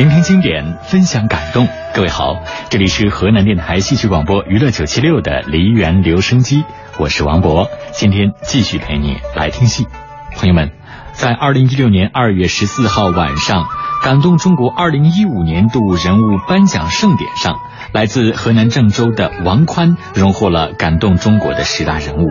[0.00, 1.68] 聆听经典，分享感动。
[1.92, 6.64] 各位好，这里是河南电台戏曲广播娱乐九七六的梨园留声机，
[6.96, 9.86] 我是王博，今天继续陪你来听戏。
[10.38, 10.70] 朋友们，
[11.12, 13.66] 在二零一六年二月十四号晚上，
[14.02, 17.58] 感动中国二零一五年度人物颁奖盛典上，
[17.92, 22.30] 来自河南郑州的王宽荣获了感动中国的十大人物。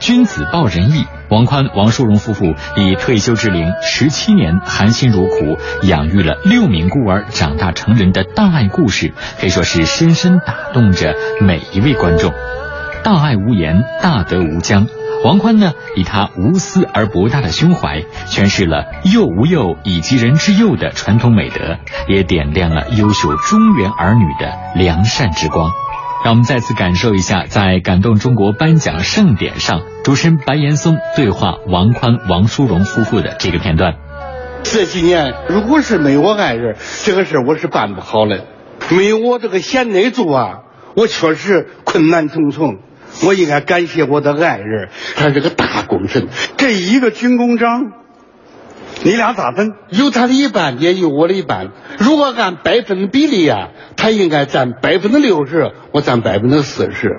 [0.00, 12.32] 君子报仁义，王宽、王淑荣夫妇以退休之龄十七年含辛茹苦养育了六名孤儿长大成人的大爱故事，可以说是深深打动着每一位观众。
[13.02, 14.86] 大爱无言，大德无疆。
[15.24, 25.72] 王宽呢，以他无私而博大的胸怀，诠释了“幼无幼，以及人之幼”的传统美德，也点亮了优秀中原儿女的良善之光。
[26.24, 33.94] 让我们再次感受一下，在感动中国颁奖盛典上，主持人白岩松对话王宽、王淑荣夫妇的这个片段。
[34.64, 38.44] 这几年，如果是没我爱人，这个事我是办不好的。
[38.90, 40.60] 没有我这个贤内助啊，
[40.96, 42.78] 我确实困难重重。
[43.26, 46.28] 我应该感谢我的爱人，他是个大功臣。
[46.56, 47.92] 这一个军功章，
[49.04, 49.74] 你俩咋分？
[49.90, 51.68] 有他的一半，也有我的一半。
[51.98, 53.68] 如果按百分比例啊。
[54.00, 57.18] 他应该占百分之六十，我占百分之四十。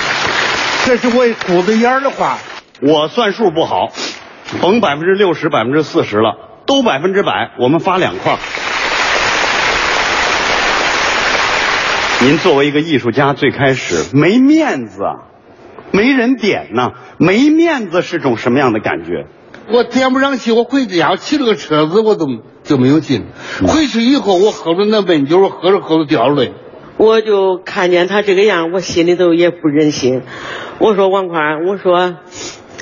[0.86, 2.38] 这是我肚子眼儿的话，
[2.80, 3.92] 我算数不好，
[4.62, 8.38] 甭百分之六十、百分之四十了，都百分之百，我们发两块。
[12.22, 15.02] 您作为一个艺术家，最开始没面子，
[15.90, 19.26] 没人点呢，没面子是种什么样的感觉？
[19.72, 22.26] 我点不上去，我回家骑了个车子，我都。
[22.62, 23.24] 就没有劲。
[23.66, 26.52] 回去以后，我喝着那温酒，喝着喝着掉泪。
[26.98, 30.20] 我就看见他这个样，我心里头也不忍心。
[30.78, 32.16] 我说王宽，我说，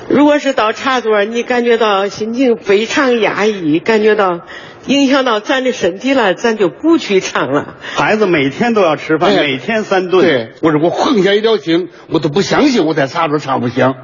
[0.09, 4.41] 如果是到茶座，你感觉到心情非常压抑，感觉到
[4.85, 7.75] 影响到咱的身体了，咱就不去唱了。
[7.81, 10.21] 孩子每天都要吃饭，每天三顿。
[10.21, 13.95] 对，我说我横下一条心，我都不相信我在茶桌唱不响。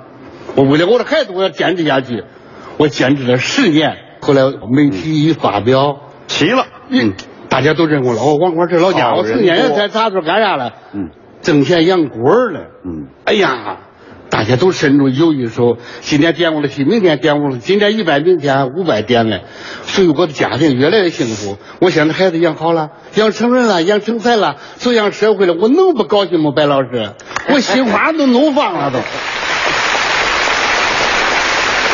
[0.56, 2.24] 我为了我的孩子，我要坚持下去。
[2.78, 3.98] 我坚持了十年。
[4.22, 5.98] 后来媒体一发表，
[6.28, 7.14] 齐了，嗯，
[7.48, 8.22] 大家都认为了。
[8.22, 10.74] 哦，王宽这老家伙，成年人在茶桌干啥了？
[10.94, 11.10] 嗯，
[11.42, 12.62] 挣钱养孤儿了。
[12.84, 13.78] 嗯，哎呀，
[14.32, 19.42] 大家都伸出犹豫说，今天点我了戏，明天点我了，今天一百，明天五百点了。
[19.84, 21.58] 所以我的家庭越来越幸福。
[21.80, 26.52] 我现在孩子养好了，养成人了，养成才了，走向社会了，我能不高兴吗？
[26.56, 27.12] 白老师，
[27.54, 28.98] 我心花都怒放了都。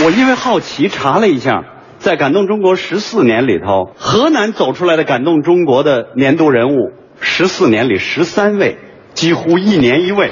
[0.04, 1.64] 我因为好奇查了一下。
[2.00, 8.80] 在感动中国十四年里头，河南走出来的感动中国的年度人物，十四年里十三位，
[9.14, 10.32] 几乎一年一位。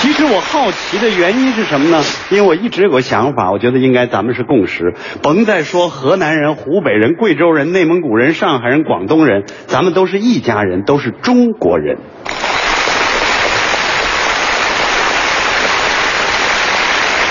[0.00, 2.02] 其实我好奇的原因是什么呢？
[2.30, 11.98] 因为我一直有个想法，我觉得应该咱们是共识，甭再说河南人、湖北人、贵州人、内蒙古人、上海人、广东人，咱们都是一家人，都是中国人。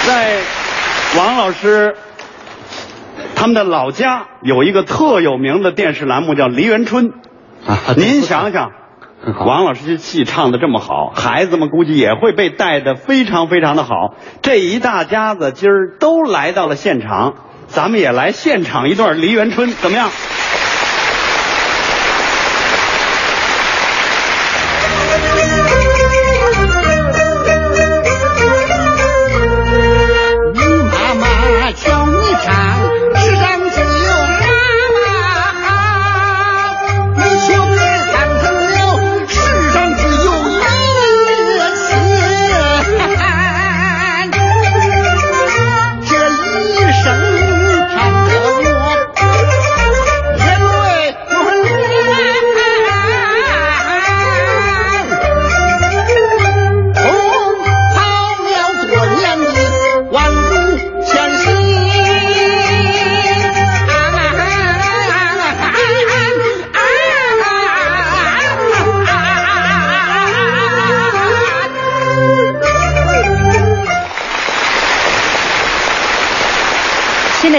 [0.08, 0.38] 在
[1.18, 1.96] 王老师。
[3.36, 7.10] 他们的老家有一个特有名的电视栏目叫《梨园春》，
[7.96, 8.72] 您想想，
[9.48, 13.96] 王老师这戏唱的这么好，孩子们估计也会被带的非常非常的好。
[14.44, 17.34] 这一大家子今儿都来到了现场，
[17.68, 20.12] 咱们也来现场一段《梨园春》，怎么样？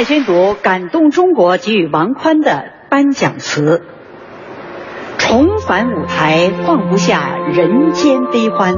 [0.05, 3.83] 宣读感动中国给予王宽的颁奖词。
[5.19, 8.75] 重返舞台，放不下人间悲欢。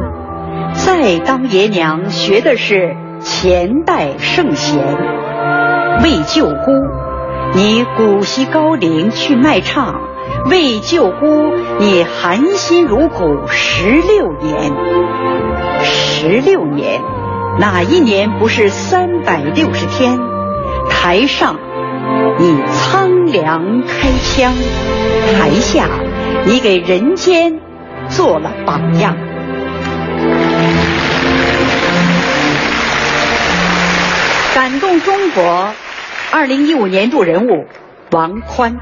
[0.74, 4.82] 再当爷娘，学的是前代圣贤。
[6.02, 6.72] 为救姑，
[7.54, 9.94] 你古稀高龄去卖唱；
[10.50, 14.72] 为救姑，你含辛茹苦十六年。
[15.80, 17.00] 十六年，
[17.58, 20.33] 哪一年不是三百六十天？
[21.04, 21.58] 台上
[22.38, 24.54] 你苍凉开腔；
[25.38, 25.86] 台下，
[26.46, 27.60] 你给人间
[28.08, 29.14] 做了榜样。
[34.54, 35.74] 感动中国，
[36.32, 37.66] 二零一五年度人物
[38.10, 38.78] 王宽。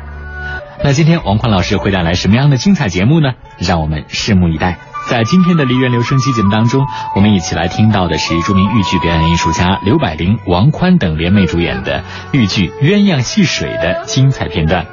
[0.84, 3.32] 那今天王宽老师会带来什么样的精彩节目呢？
[3.58, 4.78] 让我们拭目以待。
[5.08, 12.02] 在今天的梨园留声机节目当中，我们一起来听到的是著名豫剧表演艺术家刘百灵、王宽等联袂主演的
[12.32, 14.86] 豫剧《鸳鸯戏水》的精彩片段。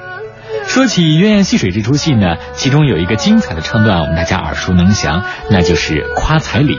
[0.66, 6.76] 说起《鸳鸯戏水》这出戏呢，其中有一个精彩的唱段，我们大家耳熟能详，那就是夸彩礼。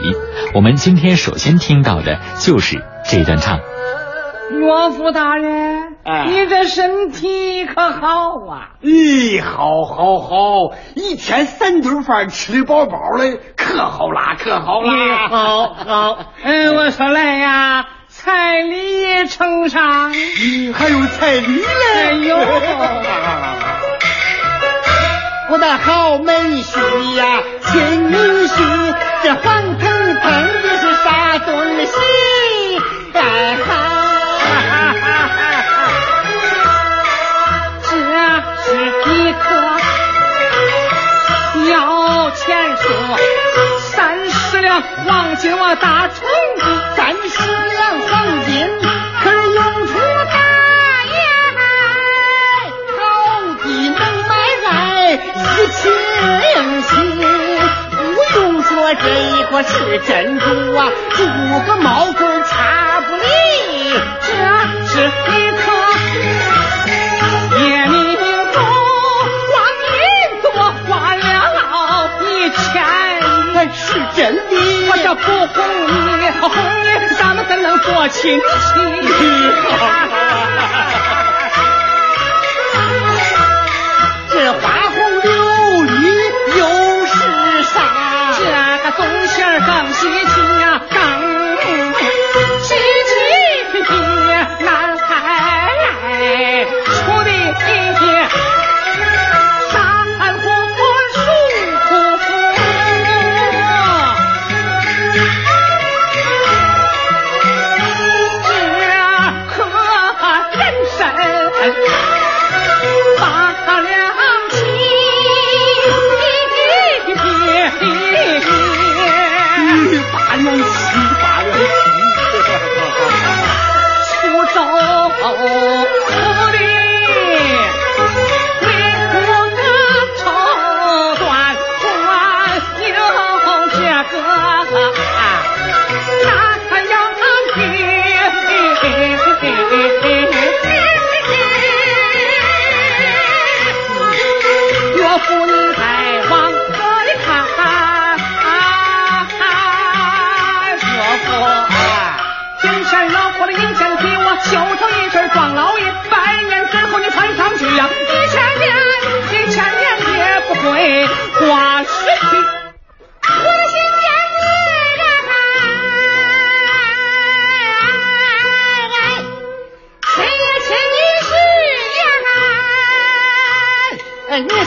[0.53, 3.57] 我们今天首先听到的就是这段唱。
[3.57, 8.69] 岳父大人，哎你这身体可好啊？
[8.81, 20.11] 咦，好，好，好，一天三顿饭吃的饱饱的，可好啦，可好啦，好好，嗯，我说来呀，彩礼呈上。
[20.13, 22.37] 咦，还有彩礼哎嘞，呦，
[25.51, 30.31] 我的好妹婿呀，亲女婿，这黄腾腾
[30.63, 31.53] 的是啥东
[31.85, 31.93] 西？
[33.13, 33.80] 哎哈！
[44.79, 46.17] 黄金我打成
[46.95, 48.69] 三十两黄金，
[49.23, 50.33] 可是用处大
[51.11, 51.19] 呀，
[52.97, 52.99] 好
[53.63, 54.31] 的能买
[54.63, 54.69] 来
[55.11, 55.15] 一
[55.67, 55.81] 清
[56.83, 56.89] 心。
[57.91, 60.09] 不用说这一个是珍
[60.39, 60.45] 珠
[60.75, 60.79] 啊，
[61.09, 61.19] 珠
[61.67, 63.21] 个毛棍差不离。
[64.21, 64.27] 这
[64.87, 64.93] 是
[74.21, 74.41] 真的。
[74.87, 75.65] 我这不哄
[76.19, 76.55] 你，哄你
[77.17, 78.43] 咱们怎能做亲戚？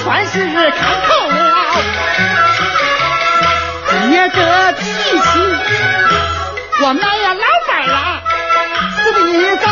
[0.04, 1.34] 算是看透了，
[4.06, 4.38] 你这
[4.74, 4.82] 脾
[5.18, 5.24] 气，
[6.82, 7.94] 我买呀老卖了，
[8.96, 9.66] 死的早，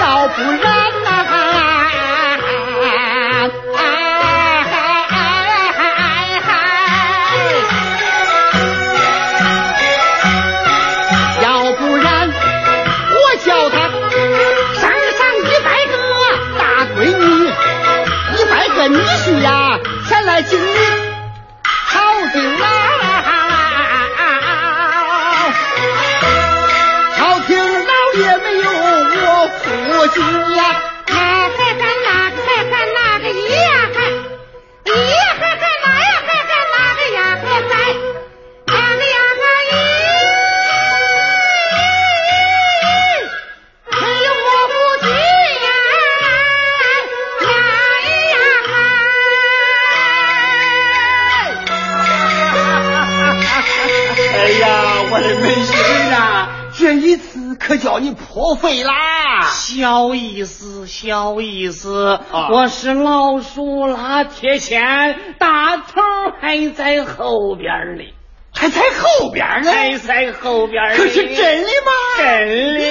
[0.00, 0.58] 要不然
[1.04, 1.08] 呐、
[20.44, 20.91] 前来敬
[58.32, 62.18] 破费啦，小意思小意思，
[62.50, 66.00] 我是老鼠拉铁锨，大头
[66.40, 68.04] 还在后边呢，
[68.54, 71.92] 还在后边呢，还在后边，可是真的吗？
[72.16, 72.48] 真
[72.78, 72.84] 的？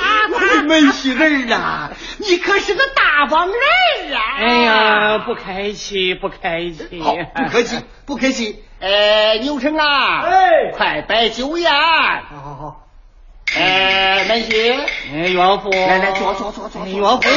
[0.00, 4.20] 哈哈，没气人啊，你可是个大方人呀。
[4.38, 6.36] 哎呀，不客气不客
[6.72, 6.88] 气
[7.34, 8.64] 不客气不客气。
[8.80, 12.22] 哎， 牛成啊，哎，快摆酒呀。
[12.32, 12.57] 哦。
[13.56, 14.70] 哎门喜
[15.12, 17.30] 哎岳父来来坐坐坐岳父坐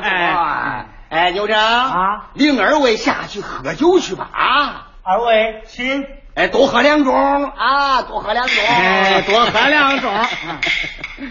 [0.00, 2.26] 哎哎牛张啊。
[2.34, 4.28] 领二位下去喝酒去吧。
[4.32, 4.86] 啊。
[5.02, 6.04] 二位请
[6.34, 7.12] 哎多喝两盅。
[7.12, 8.60] 啊多喝两盅。
[8.66, 10.08] 哎多喝两盅。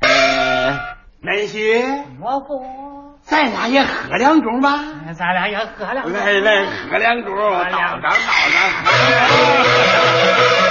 [0.00, 0.78] 呃
[1.20, 1.94] 南些岳
[2.46, 2.64] 父。
[3.22, 4.80] 咱俩也喝两盅吧。
[5.16, 6.12] 咱俩也喝两盅。
[6.12, 8.18] 来来喝两盅倒上倒上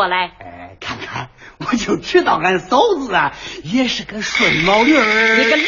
[0.00, 1.28] 过来，哎，看看，
[1.58, 5.36] 我就知道俺嫂子啊，也是个顺毛驴儿。
[5.36, 5.62] 你个老。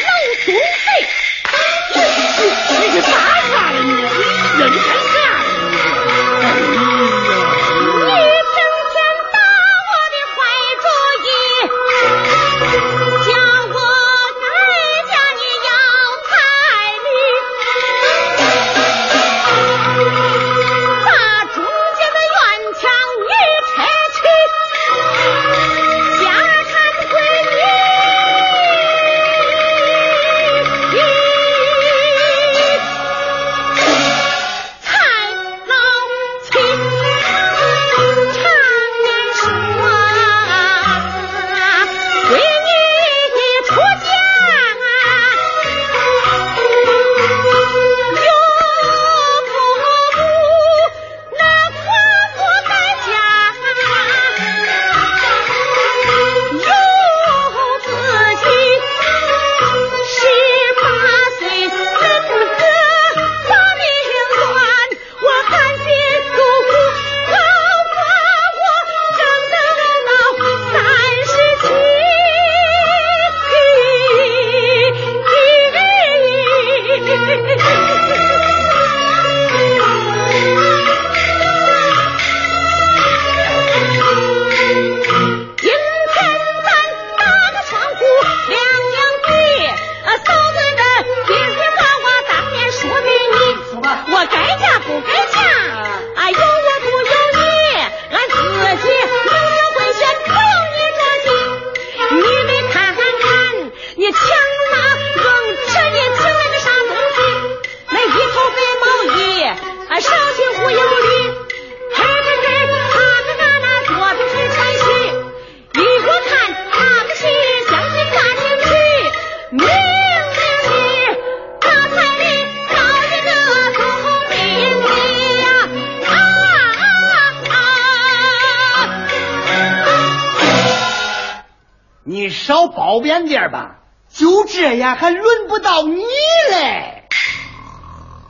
[132.93, 133.77] 好编点吧，
[134.13, 136.03] 就这样还轮不到你
[136.51, 137.05] 嘞。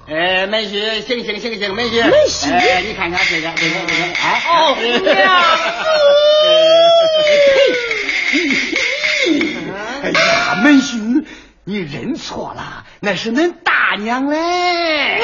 [0.10, 5.36] 哎，梅雪，醒醒醒醒，梅雪，梅雪、你看看这个，这个，这个，哎，哦，娘，
[10.02, 10.96] 哎呀，梅雪，
[11.66, 15.20] 你认错了，那是恁大娘嘞。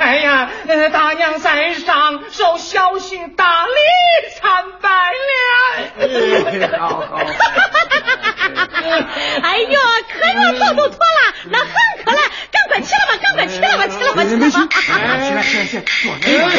[0.00, 3.70] 哎呀，呃，大娘在上，受小婿大礼
[4.40, 6.78] 参拜了。
[6.78, 7.20] 好 好。
[9.42, 11.72] 哎呦，可乐都都脱了，那很
[12.04, 12.18] 渴了，
[12.50, 14.68] 赶快起来吧，赶快起来吧，起来吧，起来吧！
[15.18, 16.50] 起来起来起来，坐那儿，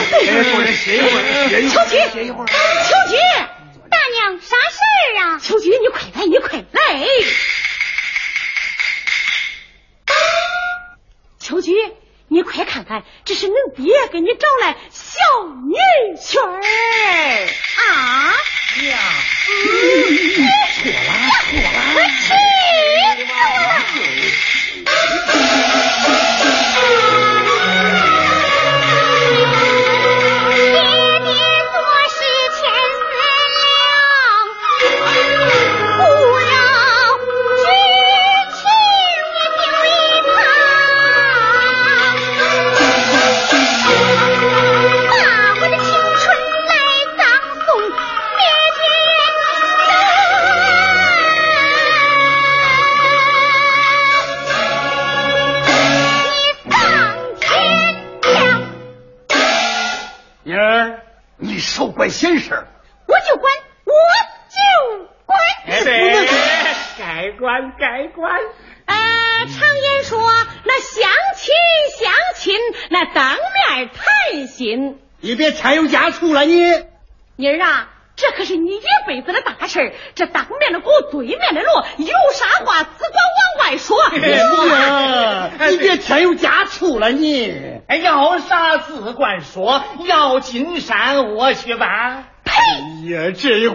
[0.44, 1.22] 坐那儿歇一会儿，
[1.70, 3.16] 秋菊，秋菊，
[3.90, 5.40] 大娘啥事儿啊？
[5.40, 6.64] 秋菊，你快来，你快来！
[11.40, 11.74] 秋菊，
[12.28, 15.20] 你快看看，这是恁爹给你找来小
[15.68, 15.76] 女
[16.18, 16.62] 婿儿
[17.78, 18.34] 啊！
[18.80, 18.98] 娘。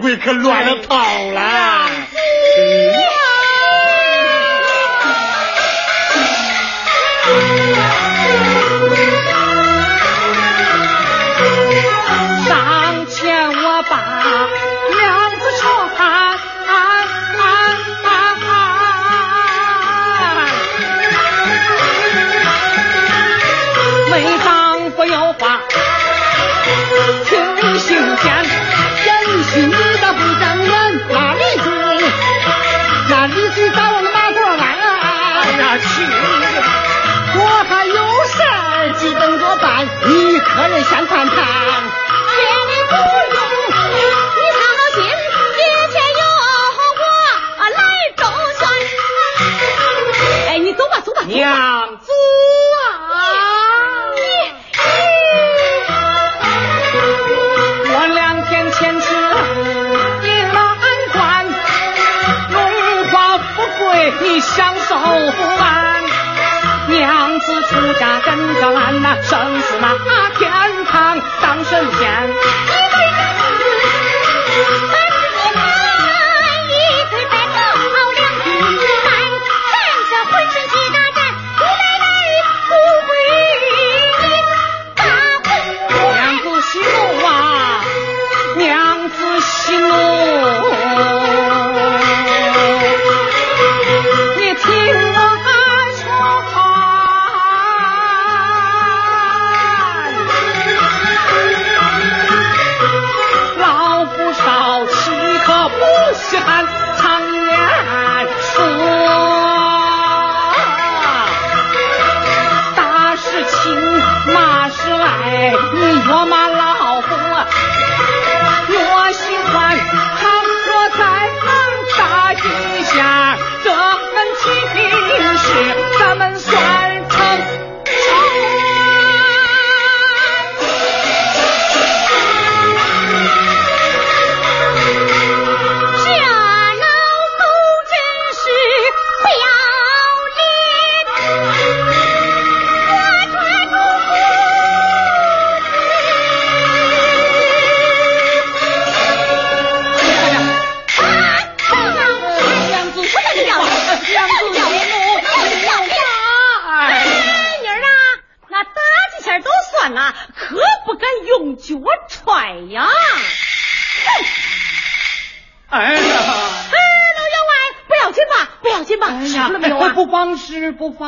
[0.09, 0.95] 呀，这可乱了套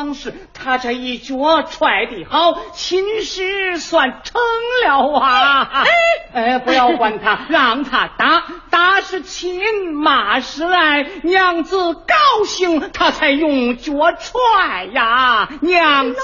[0.00, 0.34] 不妨事。
[0.54, 4.40] 他这一脚踹的好，亲事算成
[4.84, 5.70] 了啊！
[5.72, 5.86] 哎
[6.32, 16.20] 哎，不要管他，让他打，打是亲，骂是爱，娘子高兴，他才用脚踹呀，娘子。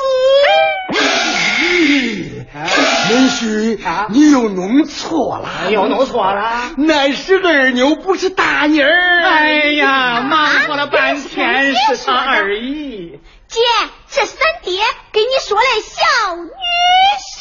[3.11, 6.71] 文旭，你又弄错了，又弄错了。
[6.77, 9.23] 那是二妞，不是大妮儿。
[9.25, 13.19] 哎呀，忙活了半天是他而已。
[13.57, 13.63] 姐，
[14.11, 17.33] 这是咱爹给你说的小女婿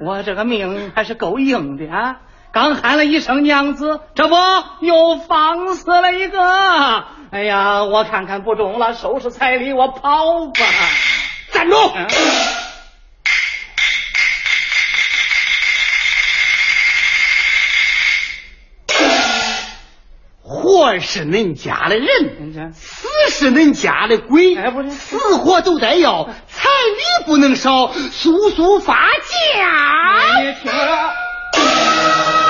[0.00, 2.16] 我这个命还是够硬的啊！
[2.52, 4.34] 刚喊了一声娘子，这不
[4.80, 6.40] 又放死了一个。
[7.30, 10.64] 哎呀，我看看不中了，收拾彩礼，我跑吧。
[11.52, 11.76] 站住！
[20.72, 24.56] 活是恁家的人，死是恁家的鬼。
[24.56, 30.40] 哎，不是，死活都得要，彩礼不能少，速速发家。
[30.40, 32.41] 你听着。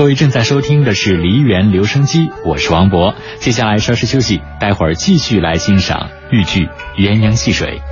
[0.00, 3.14] 各位正在收听的是梨园留声机，我是王博。
[3.38, 6.64] 接下来稍事休息，待会儿继续来欣赏豫剧
[6.96, 7.82] 《鸳鸯戏水》。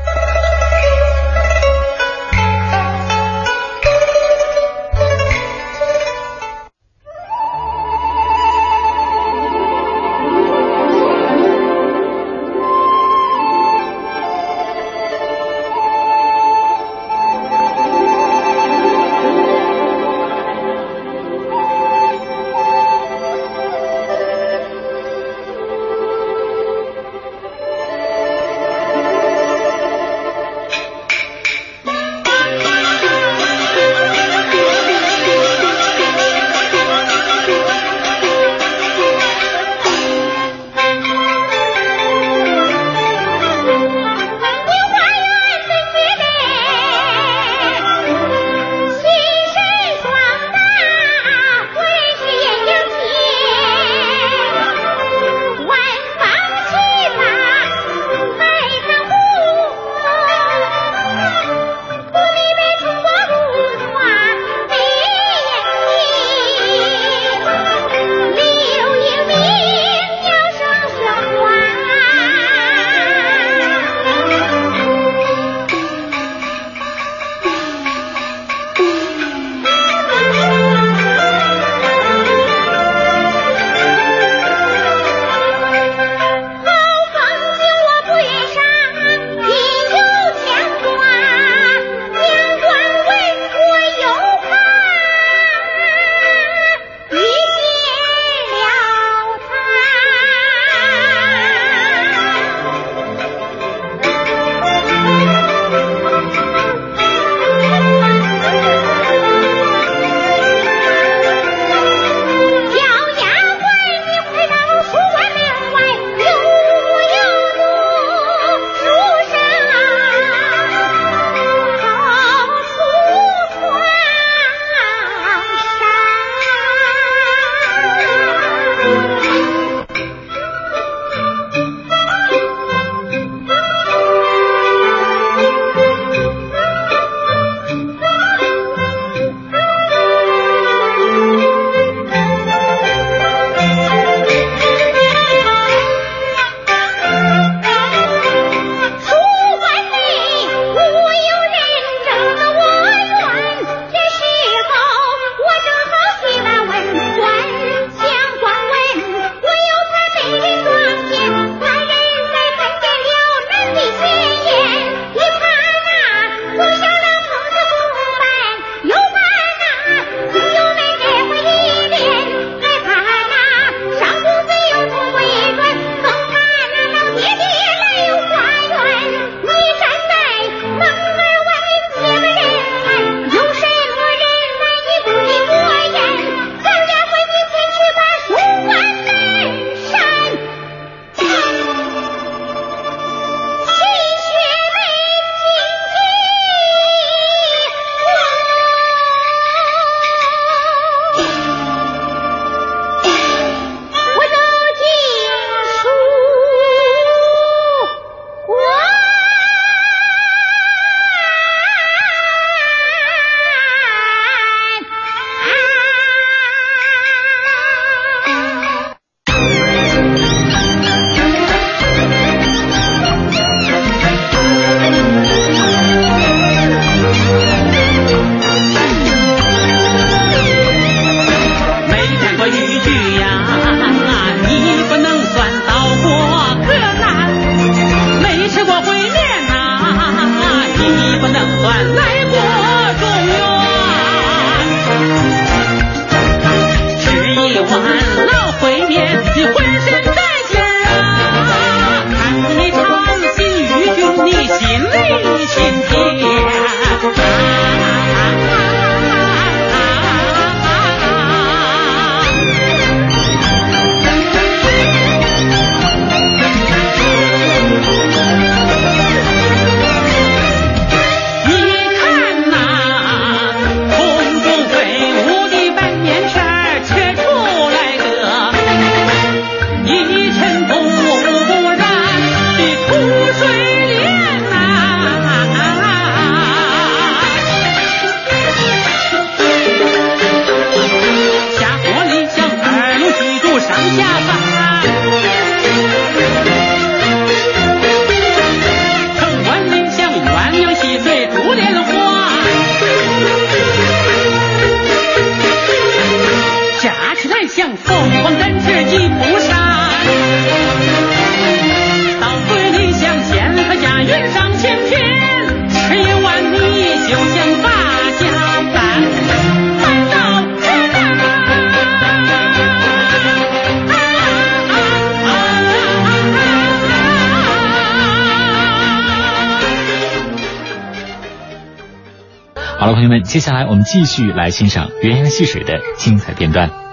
[332.89, 336.88] 小朋友们接下来我们继续来欣赏鸳鸯戏水的精彩片段。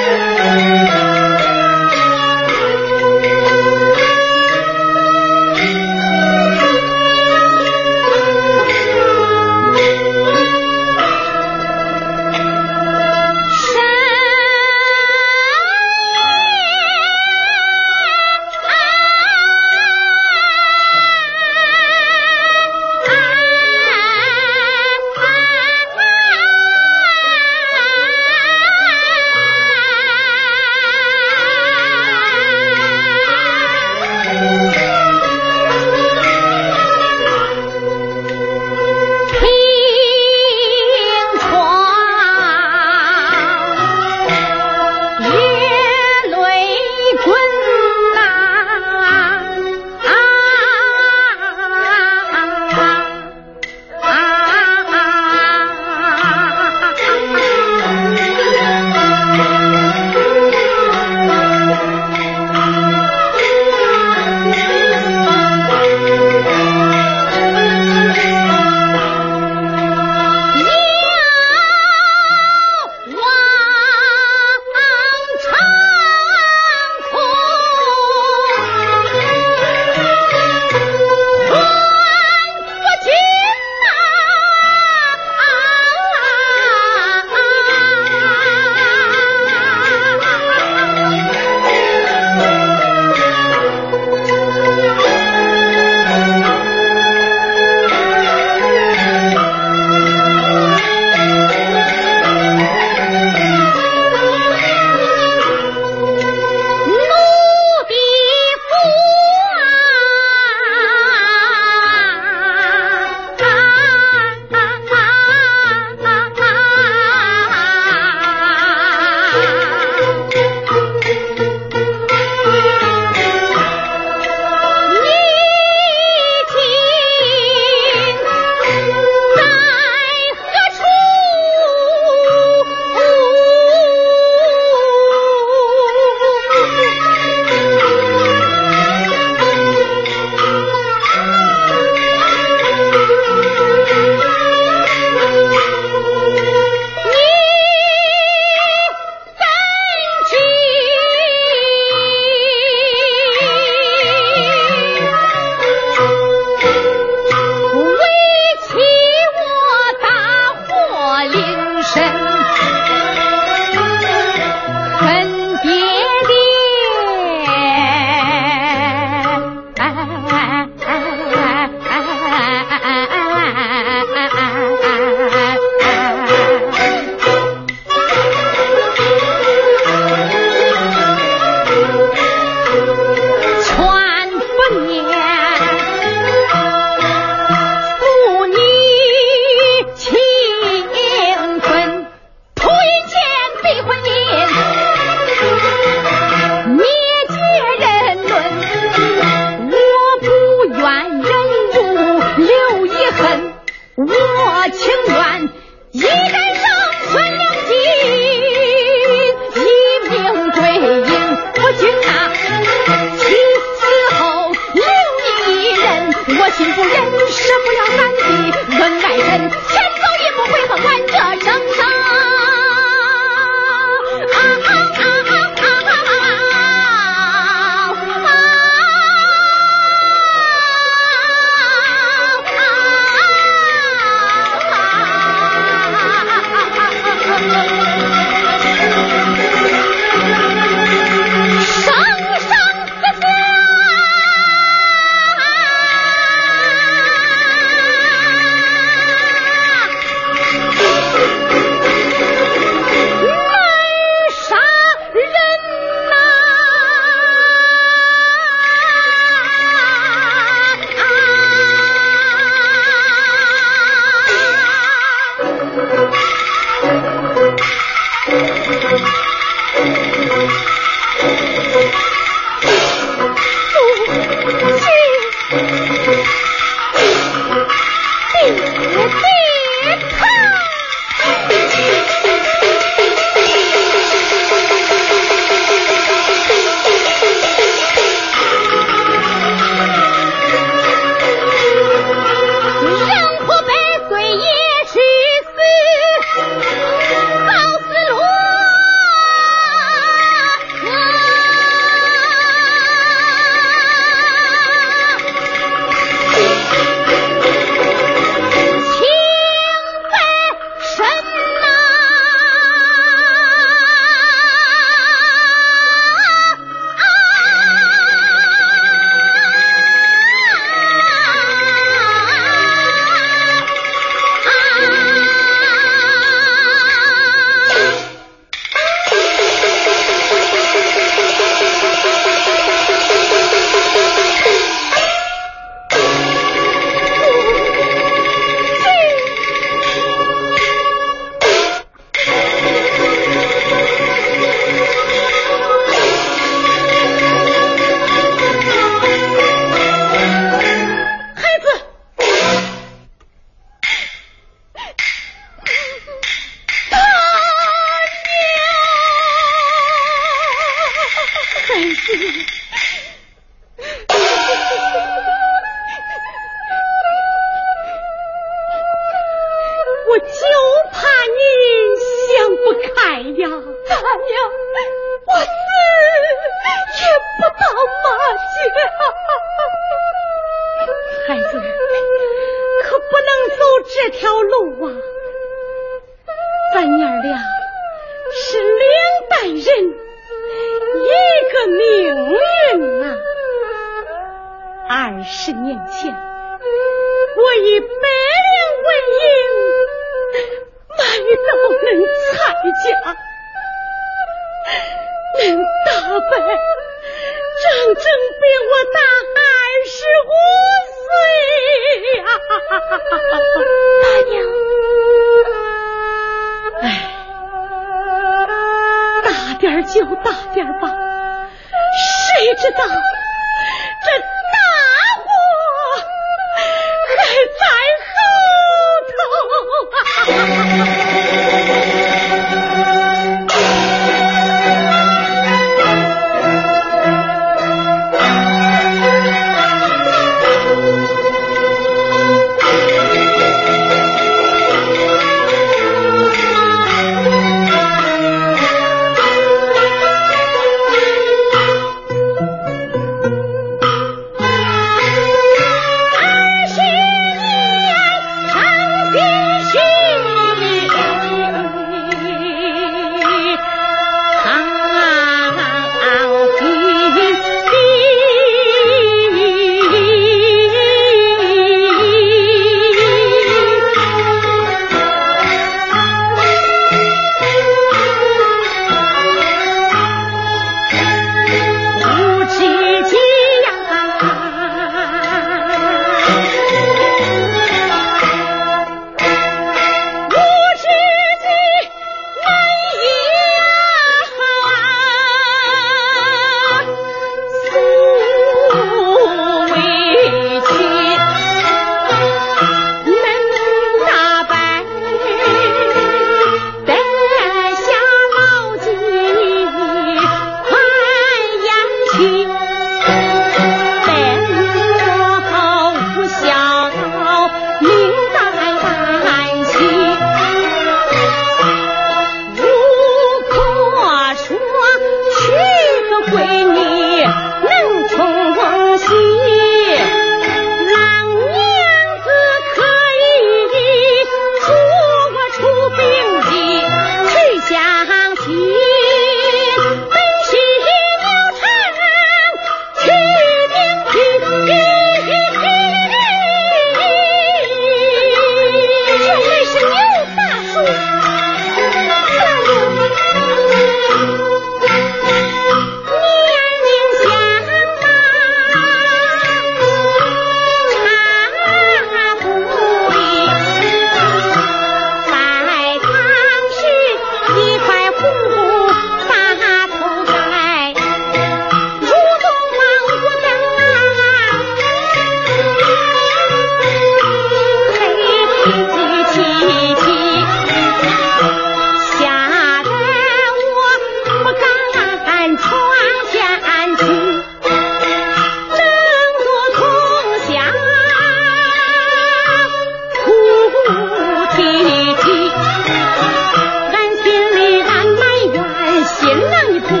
[599.21, 600.00] 行囊一。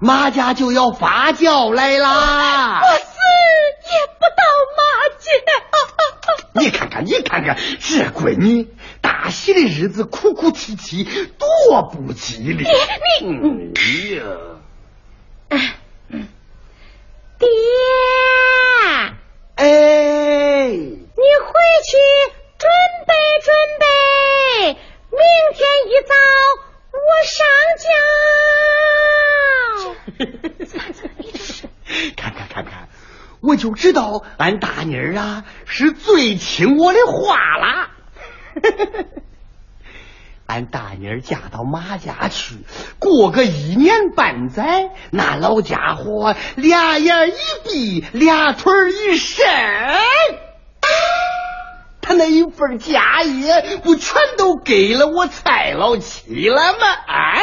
[0.00, 2.80] 马家就要发酵来啦。
[2.80, 3.02] 我死
[3.84, 4.42] 也不到
[4.76, 4.82] 马
[5.18, 5.30] 家。
[6.60, 8.68] 你看看，你看看，这闺女
[9.00, 12.66] 大喜的日子哭哭啼啼，多不吉利。
[13.22, 13.82] 你你哎
[14.16, 14.24] 呀，
[15.50, 16.26] 爹，哎，
[32.16, 32.88] 看看看看，
[33.40, 37.90] 我就知道俺大妮儿啊是最听我的话啦。
[40.46, 42.56] 俺大妮儿嫁到马家去，
[42.98, 47.32] 过个一年半载，那老家伙俩眼一
[47.68, 49.44] 闭，俩腿一伸，
[52.08, 56.86] 他那一份家业不全都给了我蔡老七了吗？
[57.06, 57.42] 啊！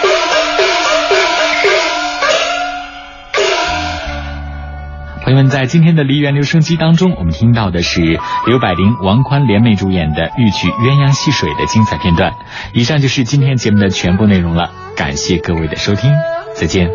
[5.32, 8.02] 朋友们，在今天的梨园留声机当中，我们听到的是
[8.48, 12.34] 刘百灵、王宽联袂主演的豫剧《鸳鸯戏水》的精彩片段。
[12.74, 16.12] 以上就是今天节目的全部内容了，感谢各位的收听，
[16.54, 16.90] 再见。